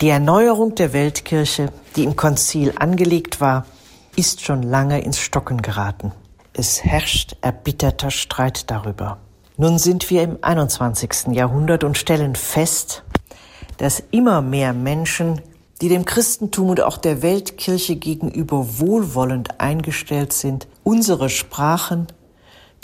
Die 0.03 0.11
Erneuerung 0.11 0.75
der 0.75 0.93
Weltkirche, 0.93 1.73
die 1.97 2.05
im 2.05 2.15
Konzil 2.15 2.75
angelegt 2.79 3.41
war, 3.41 3.65
ist 4.17 4.43
schon 4.43 4.63
lange 4.63 5.01
ins 5.01 5.19
Stocken 5.19 5.63
geraten. 5.63 6.13
Es 6.53 6.85
herrscht 6.85 7.37
erbitterter 7.41 8.11
Streit 8.11 8.71
darüber. 8.71 9.17
Nun 9.57 9.79
sind 9.79 10.11
wir 10.11 10.21
im 10.21 10.37
21. 10.43 11.29
Jahrhundert 11.29 11.85
und 11.85 11.97
stellen 11.97 12.35
fest, 12.35 13.03
dass 13.79 14.03
immer 14.11 14.43
mehr 14.43 14.75
Menschen, 14.75 15.41
die 15.81 15.89
dem 15.89 16.05
Christentum 16.05 16.69
und 16.69 16.83
auch 16.83 16.99
der 16.99 17.23
Weltkirche 17.23 17.97
gegenüber 17.97 18.79
wohlwollend 18.79 19.59
eingestellt 19.59 20.35
sind, 20.35 20.69
unsere 20.83 21.31
Sprachen, 21.31 22.09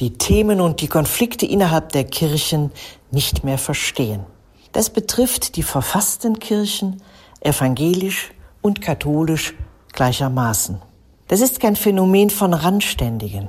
die 0.00 0.14
Themen 0.14 0.60
und 0.60 0.80
die 0.80 0.88
Konflikte 0.88 1.46
innerhalb 1.46 1.90
der 1.90 2.04
Kirchen 2.04 2.72
nicht 3.10 3.44
mehr 3.44 3.58
verstehen. 3.58 4.24
Das 4.72 4.90
betrifft 4.90 5.56
die 5.56 5.62
verfassten 5.62 6.38
Kirchen, 6.38 7.02
evangelisch 7.40 8.32
und 8.62 8.80
katholisch 8.80 9.54
gleichermaßen. 9.92 10.80
Das 11.28 11.40
ist 11.40 11.60
kein 11.60 11.76
Phänomen 11.76 12.30
von 12.30 12.54
Randständigen. 12.54 13.48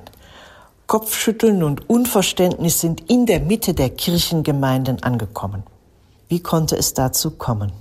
Kopfschütteln 0.87 1.63
und 1.63 1.89
Unverständnis 1.89 2.81
sind 2.81 3.09
in 3.09 3.25
der 3.25 3.39
Mitte 3.39 3.73
der 3.73 3.89
Kirchengemeinden 3.89 5.01
angekommen. 5.03 5.63
Wie 6.27 6.41
konnte 6.41 6.75
es 6.75 6.93
dazu 6.93 7.31
kommen? 7.31 7.71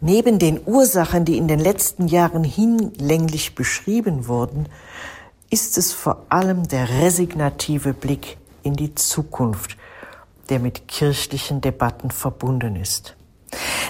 Neben 0.00 0.38
den 0.38 0.60
Ursachen, 0.64 1.24
die 1.24 1.36
in 1.36 1.48
den 1.48 1.58
letzten 1.58 2.06
Jahren 2.08 2.44
hinlänglich 2.44 3.54
beschrieben 3.54 4.28
wurden, 4.28 4.66
ist 5.50 5.78
es 5.78 5.92
vor 5.92 6.26
allem 6.28 6.68
der 6.68 6.88
resignative 7.00 7.94
Blick 7.94 8.36
in 8.62 8.74
die 8.74 8.94
Zukunft, 8.94 9.76
der 10.48 10.58
mit 10.58 10.88
kirchlichen 10.88 11.60
Debatten 11.60 12.10
verbunden 12.10 12.76
ist. 12.76 13.14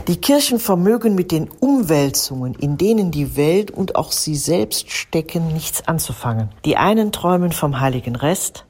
Die 0.06 0.20
Kirchen 0.20 0.60
vermögen 0.60 1.14
mit 1.14 1.32
den 1.32 1.48
Umwälzungen, 1.48 2.54
in 2.54 2.78
denen 2.78 3.10
die 3.10 3.36
Welt 3.36 3.70
und 3.72 3.96
auch 3.96 4.12
sie 4.12 4.36
selbst 4.36 4.90
stecken, 4.90 5.48
nichts 5.52 5.86
anzufangen. 5.88 6.50
Die 6.64 6.76
einen 6.76 7.10
träumen 7.10 7.50
vom 7.50 7.80
heiligen 7.80 8.14
Rest, 8.14 8.64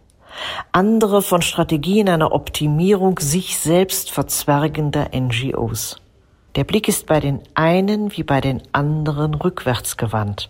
andere 0.72 1.20
von 1.20 1.42
Strategien 1.42 2.08
einer 2.08 2.32
Optimierung 2.32 3.18
sich 3.18 3.58
selbst 3.58 4.10
verzwergender 4.10 5.10
NGOs. 5.14 6.00
Der 6.56 6.64
Blick 6.64 6.88
ist 6.88 7.06
bei 7.06 7.20
den 7.20 7.40
einen 7.54 8.16
wie 8.16 8.22
bei 8.22 8.40
den 8.40 8.62
anderen 8.72 9.34
rückwärts 9.34 9.96
gewandt. 9.96 10.48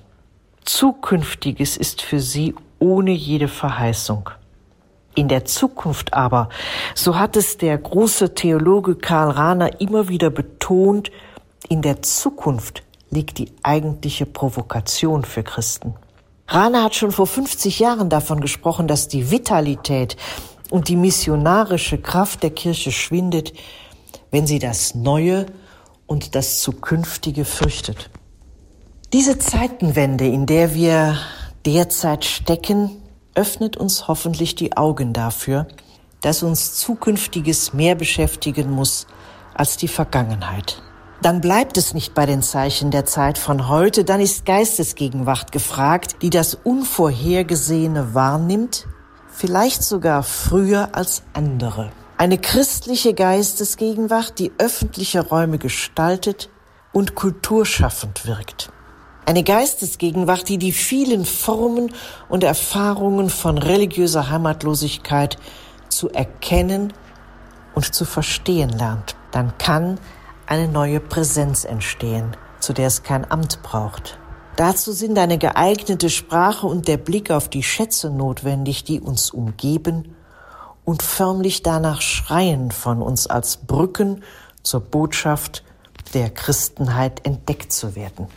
Zukünftiges 0.68 1.78
ist 1.78 2.02
für 2.02 2.20
sie 2.20 2.54
ohne 2.78 3.12
jede 3.12 3.48
Verheißung. 3.48 4.28
In 5.14 5.28
der 5.28 5.46
Zukunft 5.46 6.12
aber, 6.12 6.50
so 6.94 7.18
hat 7.18 7.36
es 7.36 7.56
der 7.56 7.78
große 7.78 8.34
Theologe 8.34 8.94
Karl 8.94 9.30
Rahner 9.30 9.80
immer 9.80 10.08
wieder 10.08 10.28
betont, 10.28 11.10
in 11.70 11.80
der 11.80 12.02
Zukunft 12.02 12.82
liegt 13.08 13.38
die 13.38 13.50
eigentliche 13.62 14.26
Provokation 14.26 15.24
für 15.24 15.42
Christen. 15.42 15.94
Rahner 16.46 16.84
hat 16.84 16.94
schon 16.94 17.12
vor 17.12 17.26
50 17.26 17.78
Jahren 17.78 18.10
davon 18.10 18.42
gesprochen, 18.42 18.86
dass 18.86 19.08
die 19.08 19.30
Vitalität 19.30 20.18
und 20.68 20.88
die 20.88 20.96
missionarische 20.96 21.96
Kraft 21.96 22.42
der 22.42 22.50
Kirche 22.50 22.92
schwindet, 22.92 23.54
wenn 24.30 24.46
sie 24.46 24.58
das 24.58 24.94
Neue 24.94 25.46
und 26.06 26.34
das 26.34 26.60
Zukünftige 26.60 27.46
fürchtet. 27.46 28.10
Diese 29.14 29.38
Zeitenwende, 29.38 30.26
in 30.26 30.44
der 30.44 30.74
wir 30.74 31.16
derzeit 31.64 32.26
stecken, 32.26 32.90
öffnet 33.34 33.78
uns 33.78 34.06
hoffentlich 34.06 34.54
die 34.54 34.76
Augen 34.76 35.14
dafür, 35.14 35.66
dass 36.20 36.42
uns 36.42 36.74
Zukünftiges 36.74 37.72
mehr 37.72 37.94
beschäftigen 37.94 38.70
muss 38.70 39.06
als 39.54 39.78
die 39.78 39.88
Vergangenheit. 39.88 40.82
Dann 41.22 41.40
bleibt 41.40 41.78
es 41.78 41.94
nicht 41.94 42.12
bei 42.12 42.26
den 42.26 42.42
Zeichen 42.42 42.90
der 42.90 43.06
Zeit 43.06 43.38
von 43.38 43.70
heute, 43.70 44.04
dann 44.04 44.20
ist 44.20 44.44
Geistesgegenwart 44.44 45.52
gefragt, 45.52 46.16
die 46.20 46.28
das 46.28 46.54
Unvorhergesehene 46.54 48.12
wahrnimmt, 48.12 48.86
vielleicht 49.32 49.84
sogar 49.84 50.22
früher 50.22 50.90
als 50.92 51.22
andere. 51.32 51.92
Eine 52.18 52.36
christliche 52.36 53.14
Geistesgegenwart, 53.14 54.38
die 54.38 54.52
öffentliche 54.58 55.26
Räume 55.26 55.56
gestaltet 55.56 56.50
und 56.92 57.14
kulturschaffend 57.14 58.26
wirkt. 58.26 58.70
Eine 59.28 59.44
Geistesgegenwart, 59.44 60.48
die 60.48 60.56
die 60.56 60.72
vielen 60.72 61.26
Formen 61.26 61.92
und 62.30 62.44
Erfahrungen 62.44 63.28
von 63.28 63.58
religiöser 63.58 64.30
Heimatlosigkeit 64.30 65.36
zu 65.90 66.08
erkennen 66.08 66.94
und 67.74 67.94
zu 67.94 68.06
verstehen 68.06 68.70
lernt. 68.70 69.16
Dann 69.30 69.58
kann 69.58 70.00
eine 70.46 70.66
neue 70.66 70.98
Präsenz 70.98 71.66
entstehen, 71.66 72.38
zu 72.58 72.72
der 72.72 72.86
es 72.86 73.02
kein 73.02 73.30
Amt 73.30 73.62
braucht. 73.62 74.18
Dazu 74.56 74.92
sind 74.92 75.18
eine 75.18 75.36
geeignete 75.36 76.08
Sprache 76.08 76.66
und 76.66 76.88
der 76.88 76.96
Blick 76.96 77.30
auf 77.30 77.50
die 77.50 77.62
Schätze 77.62 78.08
notwendig, 78.08 78.84
die 78.84 78.98
uns 78.98 79.30
umgeben 79.30 80.16
und 80.86 81.02
förmlich 81.02 81.62
danach 81.62 82.00
schreien, 82.00 82.70
von 82.70 83.02
uns 83.02 83.26
als 83.26 83.58
Brücken 83.58 84.22
zur 84.62 84.80
Botschaft 84.80 85.64
der 86.14 86.30
Christenheit 86.30 87.26
entdeckt 87.26 87.74
zu 87.74 87.94
werden. 87.94 88.28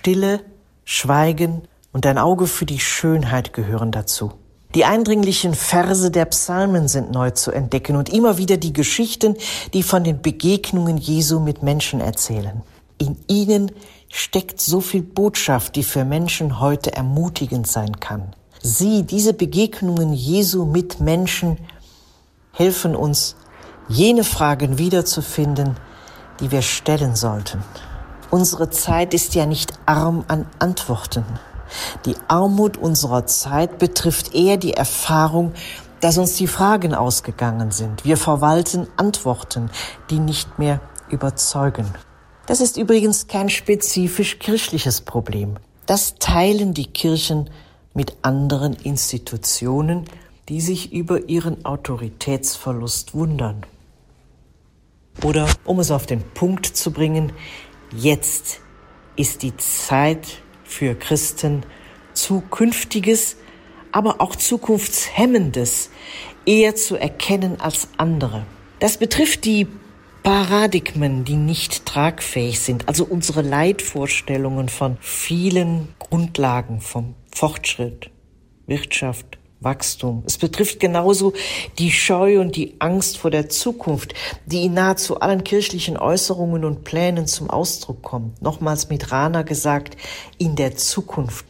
Stille, 0.00 0.40
Schweigen 0.86 1.60
und 1.92 2.06
ein 2.06 2.16
Auge 2.16 2.46
für 2.46 2.64
die 2.64 2.80
Schönheit 2.80 3.52
gehören 3.52 3.92
dazu. 3.92 4.32
Die 4.74 4.86
eindringlichen 4.86 5.52
Verse 5.52 6.10
der 6.10 6.24
Psalmen 6.24 6.88
sind 6.88 7.10
neu 7.10 7.32
zu 7.32 7.50
entdecken 7.50 7.96
und 7.96 8.08
immer 8.08 8.38
wieder 8.38 8.56
die 8.56 8.72
Geschichten, 8.72 9.36
die 9.74 9.82
von 9.82 10.02
den 10.02 10.22
Begegnungen 10.22 10.96
Jesu 10.96 11.38
mit 11.38 11.62
Menschen 11.62 12.00
erzählen. 12.00 12.62
In 12.96 13.18
ihnen 13.28 13.72
steckt 14.08 14.62
so 14.62 14.80
viel 14.80 15.02
Botschaft, 15.02 15.76
die 15.76 15.82
für 15.82 16.06
Menschen 16.06 16.60
heute 16.60 16.94
ermutigend 16.94 17.66
sein 17.66 18.00
kann. 18.00 18.34
Sie, 18.62 19.02
diese 19.02 19.34
Begegnungen 19.34 20.14
Jesu 20.14 20.64
mit 20.64 21.00
Menschen, 21.00 21.58
helfen 22.52 22.96
uns, 22.96 23.36
jene 23.86 24.24
Fragen 24.24 24.78
wiederzufinden, 24.78 25.76
die 26.40 26.50
wir 26.50 26.62
stellen 26.62 27.16
sollten. 27.16 27.62
Unsere 28.30 28.70
Zeit 28.70 29.12
ist 29.12 29.34
ja 29.34 29.44
nicht 29.44 29.72
arm 29.86 30.24
an 30.28 30.46
Antworten. 30.60 31.24
Die 32.04 32.14
Armut 32.28 32.76
unserer 32.76 33.26
Zeit 33.26 33.78
betrifft 33.78 34.34
eher 34.34 34.56
die 34.56 34.74
Erfahrung, 34.74 35.52
dass 36.00 36.16
uns 36.16 36.36
die 36.36 36.46
Fragen 36.46 36.94
ausgegangen 36.94 37.72
sind. 37.72 38.04
Wir 38.04 38.16
verwalten 38.16 38.86
Antworten, 38.96 39.70
die 40.10 40.20
nicht 40.20 40.58
mehr 40.58 40.80
überzeugen. 41.10 41.86
Das 42.46 42.60
ist 42.60 42.76
übrigens 42.76 43.26
kein 43.26 43.48
spezifisch 43.48 44.38
kirchliches 44.38 45.00
Problem. 45.00 45.56
Das 45.86 46.14
teilen 46.20 46.72
die 46.72 46.86
Kirchen 46.86 47.50
mit 47.94 48.16
anderen 48.22 48.74
Institutionen, 48.74 50.04
die 50.48 50.60
sich 50.60 50.92
über 50.92 51.28
ihren 51.28 51.64
Autoritätsverlust 51.64 53.14
wundern. 53.14 53.66
Oder, 55.22 55.48
um 55.64 55.80
es 55.80 55.90
auf 55.90 56.06
den 56.06 56.22
Punkt 56.22 56.66
zu 56.66 56.92
bringen, 56.92 57.32
Jetzt 57.92 58.60
ist 59.16 59.42
die 59.42 59.56
Zeit 59.56 60.42
für 60.62 60.94
Christen 60.94 61.64
zukünftiges, 62.14 63.36
aber 63.90 64.20
auch 64.20 64.36
zukunftshemmendes 64.36 65.90
eher 66.46 66.76
zu 66.76 66.96
erkennen 66.96 67.60
als 67.60 67.88
andere. 67.96 68.46
Das 68.78 68.98
betrifft 68.98 69.44
die 69.44 69.66
Paradigmen, 70.22 71.24
die 71.24 71.34
nicht 71.34 71.84
tragfähig 71.86 72.60
sind, 72.60 72.86
also 72.86 73.04
unsere 73.04 73.42
Leitvorstellungen 73.42 74.68
von 74.68 74.96
vielen 75.00 75.88
Grundlagen 75.98 76.80
vom 76.80 77.16
Fortschritt, 77.34 78.10
Wirtschaft, 78.66 79.39
Wachstum. 79.60 80.22
Es 80.26 80.38
betrifft 80.38 80.80
genauso 80.80 81.34
die 81.78 81.90
Scheu 81.90 82.40
und 82.40 82.56
die 82.56 82.76
Angst 82.78 83.18
vor 83.18 83.30
der 83.30 83.48
Zukunft, 83.48 84.14
die 84.46 84.64
in 84.64 84.74
nahezu 84.74 85.20
allen 85.20 85.44
kirchlichen 85.44 85.96
Äußerungen 85.96 86.64
und 86.64 86.84
Plänen 86.84 87.26
zum 87.26 87.50
Ausdruck 87.50 88.02
kommt. 88.02 88.40
Nochmals 88.42 88.88
mit 88.88 89.12
Rana 89.12 89.42
gesagt, 89.42 89.96
in 90.38 90.56
der 90.56 90.76
Zukunft 90.76 91.44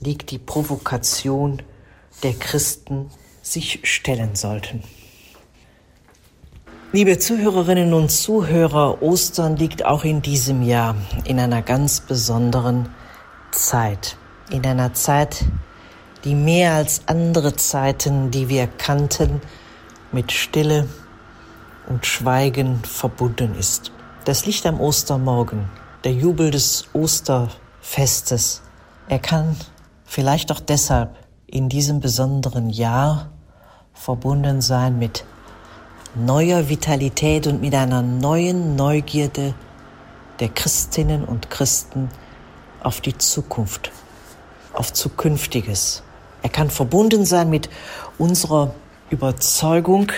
liegt 0.00 0.30
die 0.30 0.38
Provokation 0.38 1.62
der 2.22 2.32
Christen 2.34 3.10
sich 3.42 3.80
stellen 3.84 4.34
sollten. 4.34 4.82
Liebe 6.90 7.18
Zuhörerinnen 7.18 7.92
und 7.92 8.10
Zuhörer, 8.10 9.02
Ostern 9.02 9.56
liegt 9.56 9.84
auch 9.84 10.04
in 10.04 10.22
diesem 10.22 10.62
Jahr 10.62 10.96
in 11.24 11.38
einer 11.38 11.60
ganz 11.60 12.00
besonderen 12.00 12.88
Zeit. 13.50 14.16
In 14.50 14.64
einer 14.64 14.94
Zeit, 14.94 15.44
die 16.28 16.34
mehr 16.34 16.74
als 16.74 17.00
andere 17.06 17.56
Zeiten, 17.56 18.30
die 18.30 18.50
wir 18.50 18.66
kannten, 18.66 19.40
mit 20.12 20.30
Stille 20.30 20.86
und 21.88 22.04
Schweigen 22.04 22.84
verbunden 22.84 23.54
ist. 23.54 23.92
Das 24.26 24.44
Licht 24.44 24.66
am 24.66 24.78
Ostermorgen, 24.78 25.70
der 26.04 26.12
Jubel 26.12 26.50
des 26.50 26.84
Osterfestes, 26.92 28.60
er 29.08 29.20
kann 29.20 29.56
vielleicht 30.04 30.52
auch 30.52 30.60
deshalb 30.60 31.16
in 31.46 31.70
diesem 31.70 32.00
besonderen 32.00 32.68
Jahr 32.68 33.30
verbunden 33.94 34.60
sein 34.60 34.98
mit 34.98 35.24
neuer 36.14 36.68
Vitalität 36.68 37.46
und 37.46 37.62
mit 37.62 37.74
einer 37.74 38.02
neuen 38.02 38.76
Neugierde 38.76 39.54
der 40.40 40.50
Christinnen 40.50 41.24
und 41.24 41.48
Christen 41.48 42.10
auf 42.82 43.00
die 43.00 43.16
Zukunft, 43.16 43.92
auf 44.74 44.92
Zukünftiges. 44.92 46.02
Er 46.48 46.52
kann 46.52 46.70
verbunden 46.70 47.26
sein 47.26 47.50
mit 47.50 47.68
unserer 48.16 48.74
Überzeugung, 49.10 50.10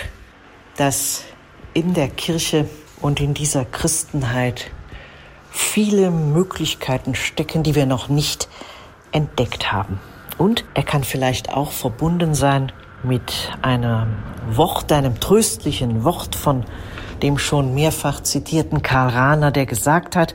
dass 0.77 1.25
in 1.73 1.93
der 1.93 2.07
Kirche 2.07 2.69
und 3.01 3.19
in 3.19 3.33
dieser 3.33 3.65
Christenheit 3.65 4.71
viele 5.49 6.09
Möglichkeiten 6.09 7.15
stecken, 7.15 7.63
die 7.63 7.75
wir 7.75 7.85
noch 7.85 8.07
nicht 8.07 8.47
entdeckt 9.11 9.73
haben. 9.73 9.99
Und 10.37 10.63
er 10.73 10.83
kann 10.83 11.03
vielleicht 11.03 11.51
auch 11.51 11.73
verbunden 11.73 12.33
sein 12.33 12.71
mit 13.03 13.51
einem 13.61 14.15
Wort, 14.51 14.89
einem 14.93 15.19
tröstlichen 15.19 16.05
Wort 16.05 16.37
von 16.37 16.63
dem 17.21 17.37
schon 17.39 17.75
mehrfach 17.75 18.23
zitierten 18.23 18.81
Karl 18.81 19.09
Rahner, 19.09 19.51
der 19.51 19.65
gesagt 19.65 20.15
hat, 20.15 20.33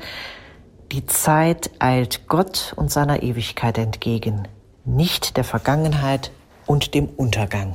die 0.93 1.07
Zeit 1.07 1.71
eilt 1.79 2.29
Gott 2.29 2.75
und 2.77 2.93
seiner 2.93 3.23
Ewigkeit 3.23 3.79
entgegen, 3.79 4.47
nicht 4.87 5.37
der 5.37 5.45
Vergangenheit 5.45 6.31
und 6.65 6.95
dem 6.95 7.09
Untergang. 7.09 7.75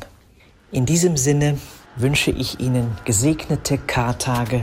In 0.71 0.85
diesem 0.85 1.17
Sinne 1.17 1.57
wünsche 1.97 2.31
ich 2.31 2.59
Ihnen 2.59 2.97
gesegnete 3.03 3.77
Kartage 3.77 4.61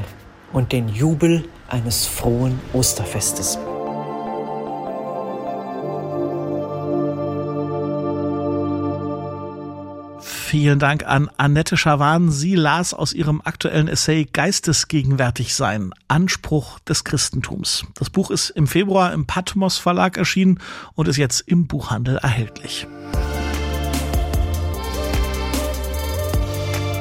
und 0.53 0.73
den 0.73 0.89
Jubel 0.89 1.47
eines 1.69 2.07
frohen 2.07 2.59
Osterfestes. 2.73 3.59
Vielen 10.49 10.79
Dank 10.79 11.05
an 11.07 11.29
Annette 11.37 11.77
Schawan. 11.77 12.31
Sie 12.31 12.55
las 12.55 12.95
aus 12.95 13.13
ihrem 13.13 13.43
aktuellen 13.45 13.87
Essay 13.87 14.25
Geistesgegenwärtig 14.25 15.55
sein, 15.55 15.93
Anspruch 16.09 16.79
des 16.79 17.05
Christentums. 17.05 17.85
Das 17.97 18.09
Buch 18.09 18.31
ist 18.31 18.49
im 18.49 18.67
Februar 18.67 19.13
im 19.13 19.27
Patmos 19.27 19.77
Verlag 19.77 20.17
erschienen 20.17 20.59
und 20.95 21.07
ist 21.07 21.19
jetzt 21.19 21.43
im 21.43 21.67
Buchhandel 21.67 22.17
erhältlich. 22.17 22.87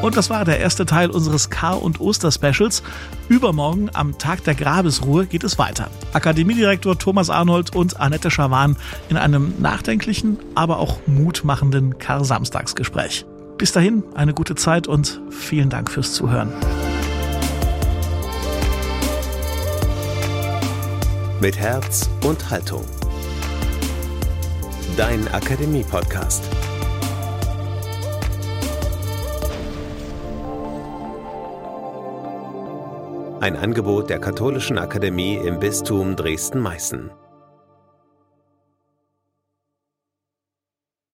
Und 0.02 0.18
das 0.18 0.30
war 0.30 0.44
der 0.44 0.60
erste 0.60 0.86
Teil 0.86 1.10
unseres 1.10 1.50
Kar- 1.50 1.82
und 1.82 2.02
Oster-Specials. 2.02 2.84
Übermorgen, 3.30 3.90
am 3.94 4.18
Tag 4.18 4.44
der 4.44 4.56
Grabesruhe, 4.56 5.26
geht 5.26 5.46
es 5.46 5.58
weiter. 5.58 5.90
Akademiedirektor 6.12 7.00
Thomas 7.00 7.30
Arnold 7.30 7.74
und 7.74 7.98
Annette 7.98 8.30
Schawan 8.30 8.76
in 9.08 9.16
einem 9.16 9.54
nachdenklichen, 9.60 10.38
aber 10.54 10.80
auch 10.80 11.00
mutmachenden 11.08 11.98
Kar-Samstagsgespräch. 11.98 13.26
Bis 13.58 13.72
dahin, 13.72 14.04
eine 14.14 14.36
gute 14.36 14.54
Zeit 14.54 14.88
und 14.88 15.20
vielen 15.32 15.72
Dank 15.72 15.90
fürs 15.90 16.14
Zuhören. 16.14 16.54
Mit 21.42 21.58
Herz 21.58 22.08
und 22.24 22.50
Haltung. 22.52 22.86
Dein 24.96 25.28
Akademie-Podcast. 25.34 26.44
Ein 33.40 33.56
Angebot 33.56 34.10
der 34.10 34.20
Katholischen 34.20 34.78
Akademie 34.78 35.36
im 35.36 35.60
Bistum 35.60 36.16
Dresden-Meißen. 36.16 37.12